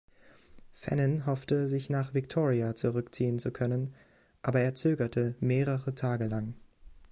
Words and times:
Fannin 0.73 1.27
hoffte, 1.27 1.67
sich 1.67 1.91
nach 1.91 2.15
Victoria 2.15 2.73
zurückziehen 2.75 3.37
zu 3.37 3.51
können, 3.51 3.93
aber 4.41 4.59
er 4.61 4.73
zögerte 4.73 5.35
mehrere 5.39 5.93
Tage 5.93 6.25
lang. 6.25 6.55